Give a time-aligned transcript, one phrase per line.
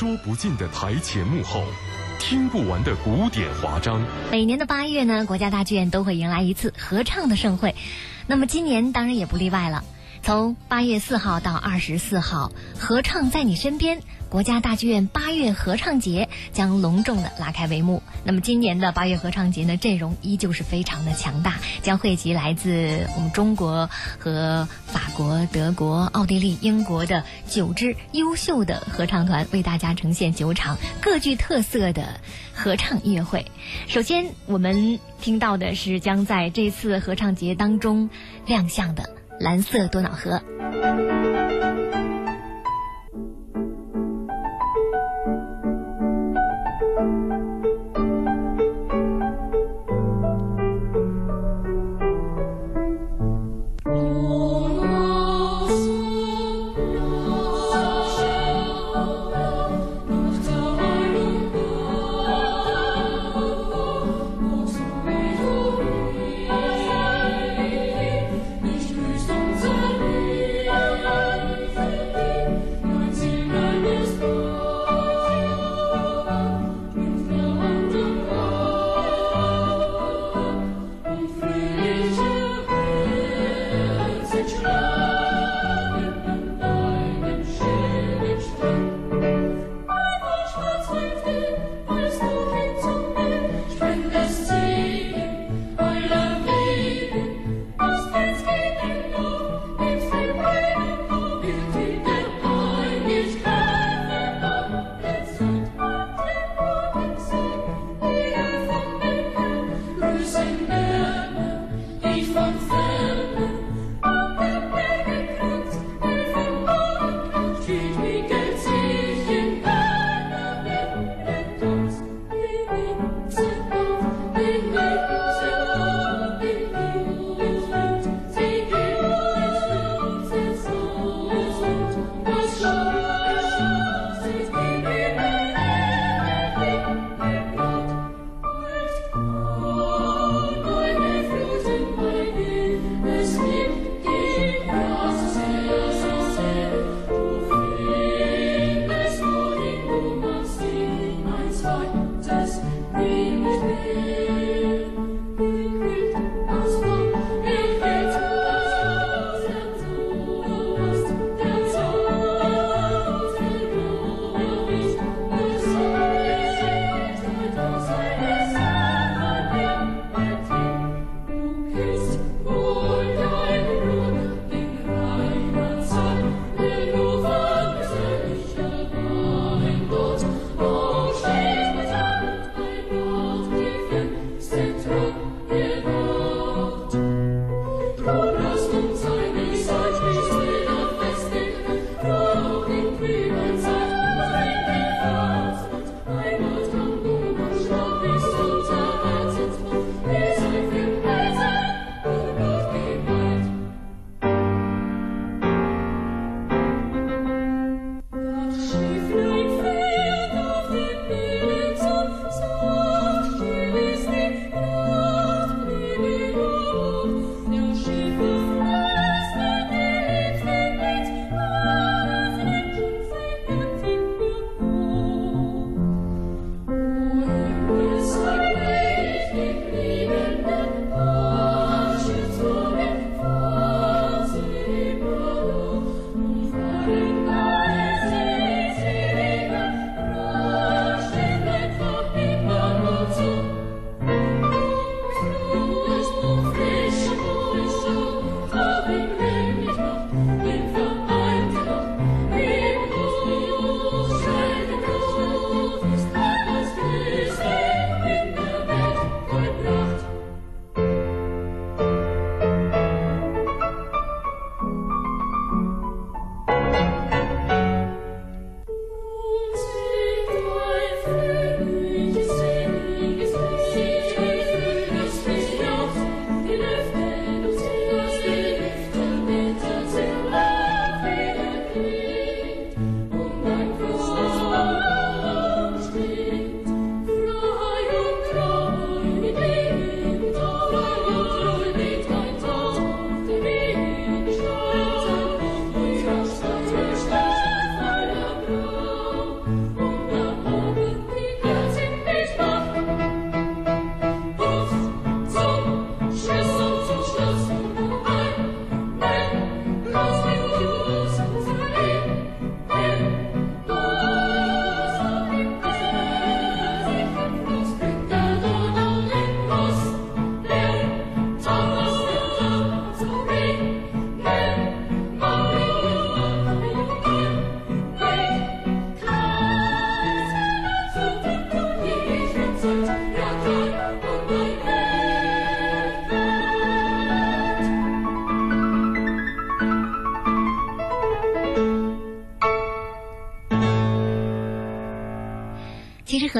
[0.00, 1.62] 说不尽的台前幕后，
[2.18, 4.02] 听不完的古典华章。
[4.30, 7.74] 每年的八月呢，国家大剧院都会迎来一次合唱的盛会，
[8.26, 9.84] 那么今年当然也不例外了。
[10.22, 14.00] 从八月四号到二十四号，合唱在你身边。
[14.28, 18.00] 国家大剧院八月合唱节将隆重的拉开帷幕。
[18.22, 32.20] 那么今年的八月合唱节呢，阵容依旧是非常的强大，将汇集来自我们中国和法国、德国、奥地利、英国的九支优秀的合唱团，为大家呈现九场各具特色的
[32.54, 33.44] 合唱音乐会。
[33.88, 38.08] 首先，我们听到的是将在这次合唱节当中
[38.46, 39.02] 亮相的
[39.40, 40.32] 《蓝色多瑙河》。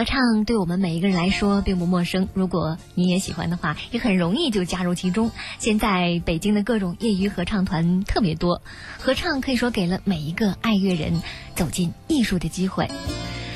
[0.00, 5.30] 合唱对我们每一个人来说并不陌生，如果你也喜欢的话，也很容易就加入其中。
[5.58, 8.62] 现在北京的各种业余合唱团特别多，
[8.98, 11.20] 合唱可以说给了每一个爱乐人
[11.54, 12.88] 走进艺术的机会。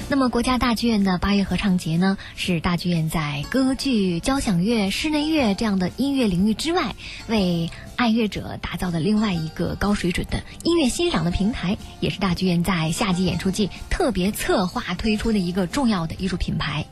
[0.07, 6.95] 那么，国家大剧院的八月合唱节呢，是大剧院在歌剧、交响乐、室内乐这样的音乐领域之外，
[7.27, 16.85] 为爱乐者打造的另外一个高水准的音乐欣赏的平台，也是大剧院在夏季演出季特别策划推出的一个重要的艺术品牌。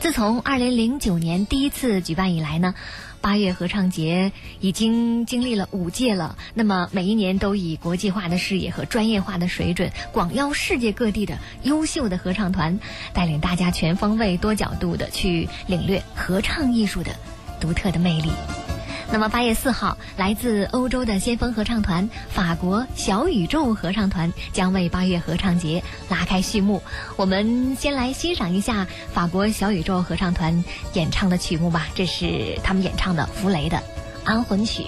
[0.00, 2.74] 自从二零零九年第一次举办以来呢。
[3.20, 12.80] 八月合唱节已经经历了五届了，那么每一年都以国际化的视野和专业化的水准，广邀世界各地的优秀的合唱团，
[13.12, 17.12] 带领大家全方位、多角度的去领略合唱艺术的
[17.60, 18.30] 独特的魅力。
[19.12, 26.80] 那么八月四号，来自欧洲的先锋合唱团——法国小宇宙合唱团将为八月合唱节拉开序幕。
[27.16, 33.78] 我们先来欣赏一下法国小宇宙合唱团演唱的曲目吧，这是他们演唱的弗雷的
[34.24, 34.82] 《安魂曲》。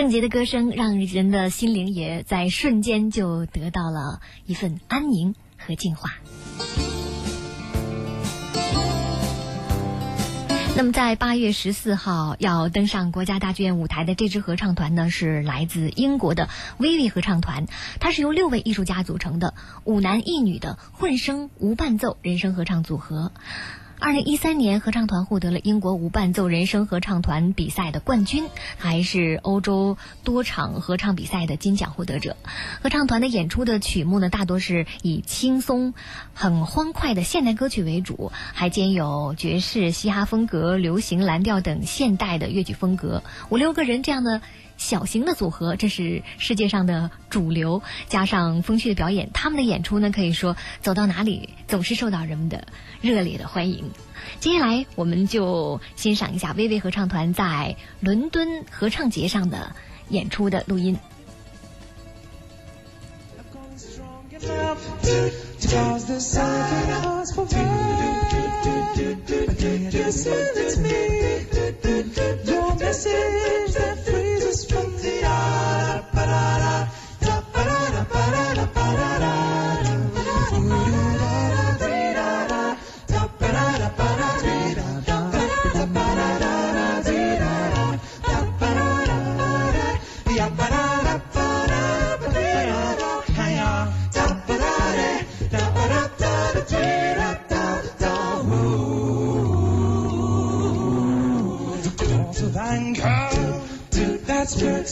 [0.00, 6.14] 圣洁的歌声让人的心灵也在瞬间就得到了一份安宁和净化。
[10.74, 17.66] 那么，在八月十四号要登上国家大剧院舞台的这支合唱团呢，是来自英国的薇薇合唱团，
[18.00, 19.52] 它是由六位艺术家组成的
[19.84, 23.32] 五男一女的混声无伴奏人声合唱组合。
[24.00, 32.34] 二零一三年，合唱团获得了英国无伴奏人声合唱团比赛的冠军，还是欧洲多场合唱比赛的金奖获得者。
[32.82, 35.92] 合唱团的演出的曲目呢，大多是以轻松、
[36.32, 43.22] 很欢快的现代歌曲为主，还兼有爵士、嘻哈风格、流行、蓝调等现代的乐曲风格。
[43.50, 44.40] 五六个人这样的。
[44.80, 47.82] 小型的组合这是世界上的主流。
[48.08, 52.66] 加上风趣的表演他们的演出呢可以说走到哪里总是受到人们的
[53.02, 53.90] 热烈的欢迎。
[54.40, 59.76] 接下来我们就欣赏一下微微合唱团在伦敦合唱节上的
[60.08, 60.98] 演出的录音。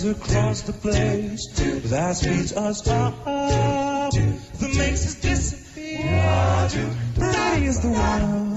[0.02, 6.68] legs across the place with our speeds a stop that makes us disappear.
[7.14, 8.56] Variety is the one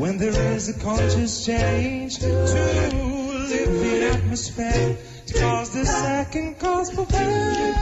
[0.00, 4.96] when there is a conscious change to live atmosphere.
[5.38, 7.74] Cause the second cause for pain.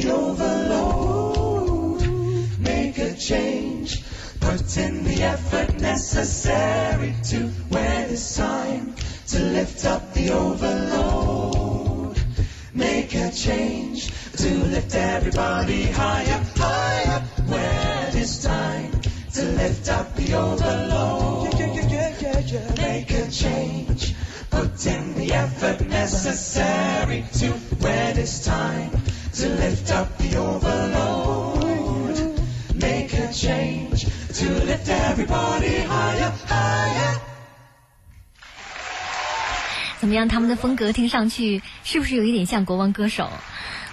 [0.00, 2.02] The overload.
[2.58, 4.02] Make a change,
[4.40, 8.94] put in the effort necessary to when it's time
[9.28, 12.18] to lift up the overload.
[12.74, 16.35] Make a change to lift everybody higher
[40.56, 43.30] 风格听上去是不是有一点像国王歌手？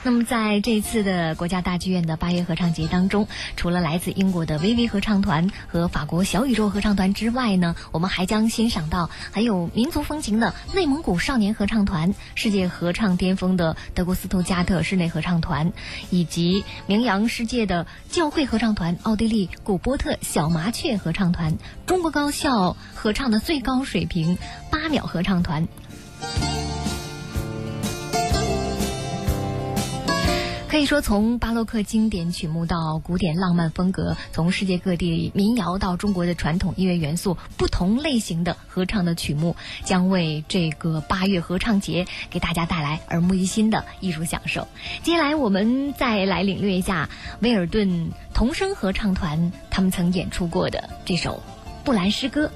[0.06, 15.72] 那么在这次的国家大剧院的八月合唱节当中，除了来自英国的微微合唱团和法国小宇宙合唱团之外呢，我们还将欣赏到很有民族风情的内蒙古少年合唱团、世界合唱巅峰的德国斯图加特室内合唱团，
[16.10, 24.38] 以及名扬世界的教会合唱团、奥地利古波特小麻雀合唱团、中国高校合唱的最高水平
[24.70, 25.70] 八秒合唱团。
[30.70, 44.68] 可以说，从巴洛克经典曲目到古典浪漫风格，从世界各地民谣到中国的传统音乐元素，不同类型的合唱的曲目，将为这个八月合唱节给大家带来耳目一新的艺术享受。
[45.04, 47.08] 接下来，我们再来领略一下
[47.40, 51.44] 威尔顿童声合唱团他们曾演出过的这首
[51.86, 52.48] 《布兰诗歌》。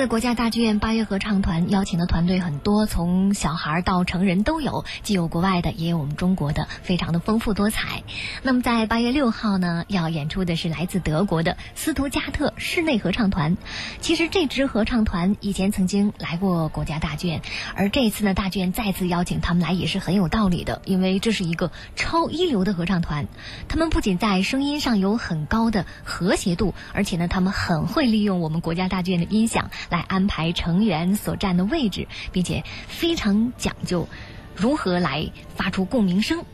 [0.00, 8.02] 次国家大剧院八月合唱团邀请的团队很多，从小孩到成人都有，既有国外的，也有我们中国的，非常的丰富多彩。
[8.42, 13.58] 那么在八月六号呢，要演出的是来自德国的斯图加特室内合唱团。
[14.00, 17.42] 其实这支合唱团以前曾经来过国家大剧院，
[17.74, 23.28] 而这一次呢，大剧院再次邀请他们来也是很有道理的，因为这是一个超一流的合唱团。
[23.68, 34.08] 他们不仅在声音上有很高的和谐度，而且呢，他们很会利用我们国家大剧院的音响来安排成员所站的位置，并且非常讲究
[34.56, 36.44] 如何来发出共鸣声。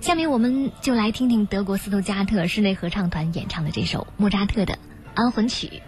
[0.00, 4.78] 下面我们就来听听德国斯图加特室内合唱团演唱的这首莫扎特的
[5.14, 5.80] 安魂曲。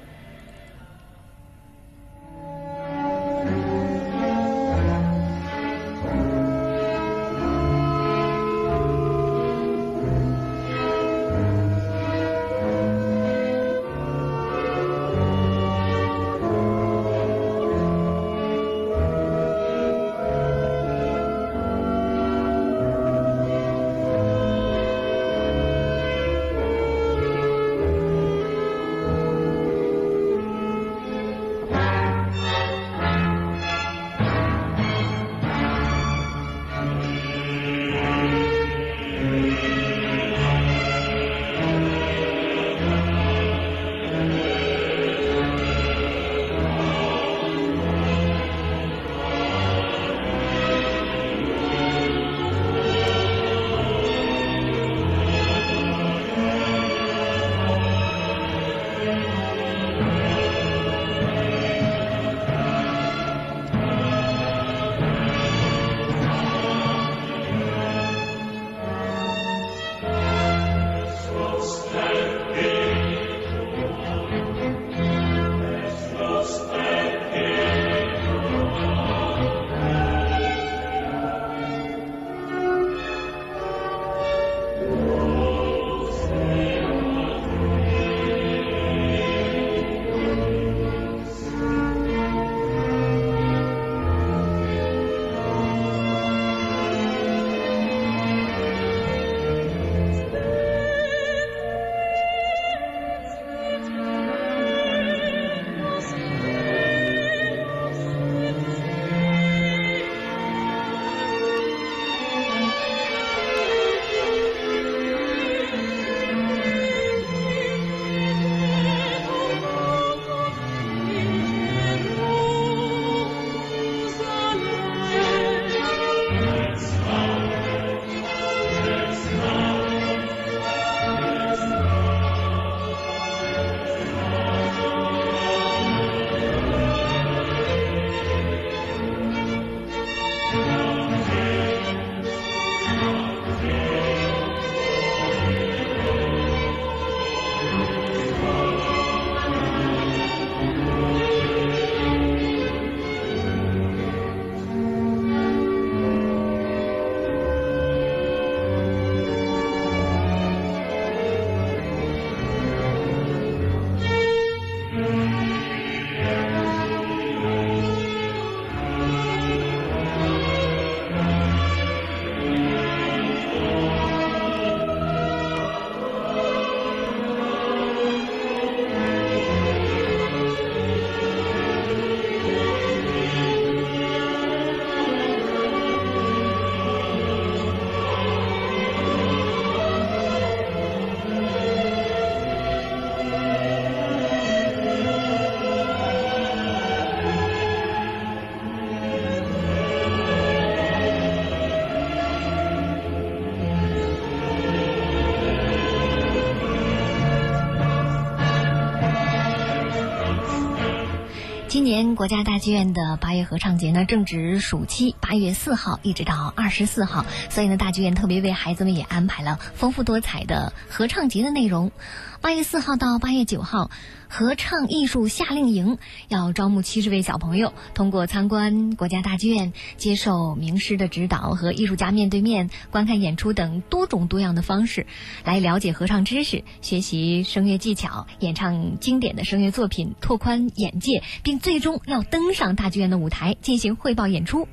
[212.16, 221.92] 国家大剧院的八月合唱节呢，正值暑期，八月四号一直到二十四号，所以呢，大剧院特别为孩子们也安排了丰富多彩的合唱节的内容。
[222.40, 223.90] 八月四号到八月九号，
[224.28, 225.98] 合唱艺术夏令营
[226.28, 235.06] 要招募七十位小朋友，通过参观国家大剧院、接受名师的指导和艺术家面对面观看演出等多种多样的方式，
[235.44, 244.68] 来了解合唱知识，学习声乐技巧，演唱经典的声乐作品，拓宽眼界，并最终要登上大剧院的舞台进行汇报演出。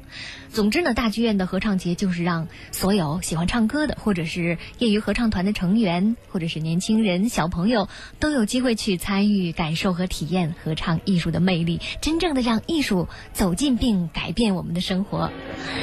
[0.52, 15.32] 总之呢，大剧院的合唱节就是让所有喜欢唱歌的，或者是业余合唱团的成员，或者是年轻人、小朋友，都有机会去参与、感受和体验合唱艺术的魅力，真正的让艺术走进并改变我们的生活。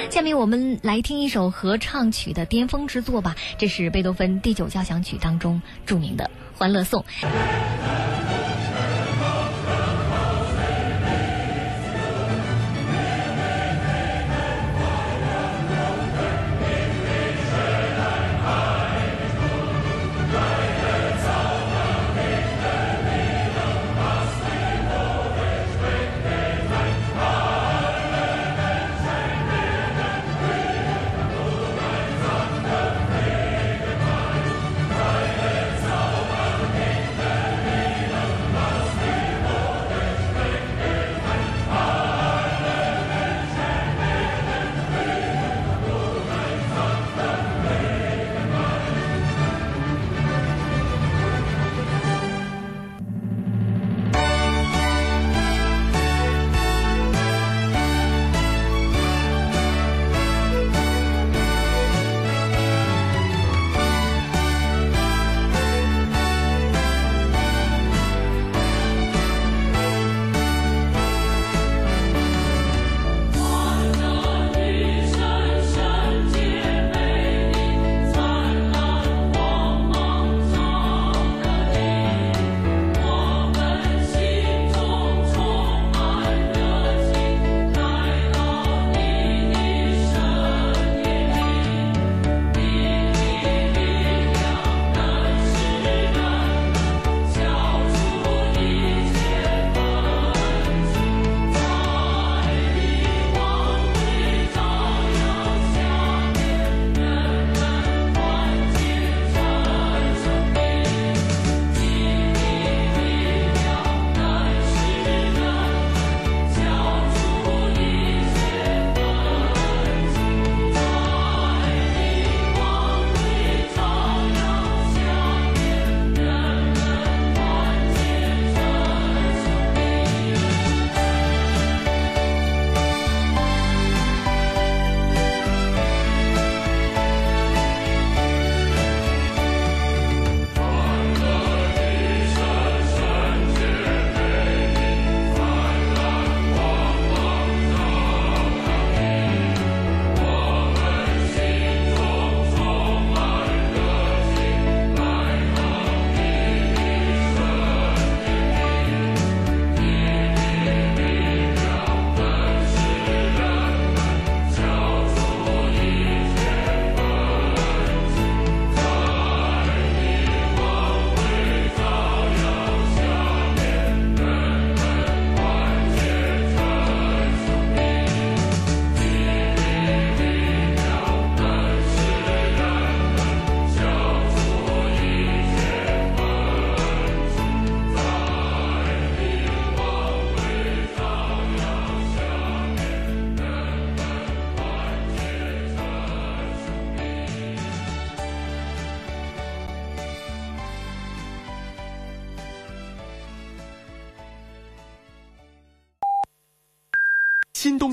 [0.08, 7.04] 下面我们来听一首合唱曲的巅峰之作吧，这是贝多芬第九交响曲当中著名的《欢乐颂》。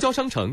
[0.08, 0.46] 招商城。